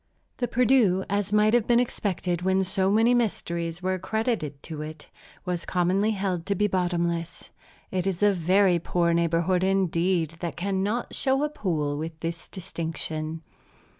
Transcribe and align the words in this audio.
The 0.37 0.47
Perdu, 0.47 1.05
as 1.11 1.31
might 1.31 1.53
have 1.53 1.67
been 1.67 1.79
expected 1.79 2.41
when 2.41 2.63
so 2.63 2.89
many 2.89 3.13
mysteries 3.13 3.83
were 3.83 3.99
credited 3.99 4.63
to 4.63 4.81
it, 4.81 5.11
was 5.45 5.63
commonly 5.63 6.09
held 6.09 6.47
to 6.47 6.55
be 6.55 6.65
bottomless. 6.65 7.51
It 7.91 8.07
is 8.07 8.23
a 8.23 8.33
very 8.33 8.79
poor 8.79 9.13
neighborhood 9.13 9.63
indeed, 9.63 10.37
that 10.39 10.57
cannot 10.57 11.13
show 11.13 11.43
a 11.43 11.49
pool 11.49 11.99
with 11.99 12.19
this 12.19 12.47
distinction. 12.47 13.43